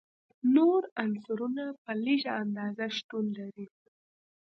نور 0.55 0.81
عنصرونه 1.03 1.65
په 1.83 1.91
لږه 2.03 2.31
اندازه 2.43 2.85
شتون 2.97 3.25
لري. 3.37 3.67